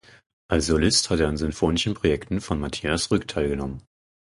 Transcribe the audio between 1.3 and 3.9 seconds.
sinfonischen Projekten von Mathias Rüegg teilgenommen.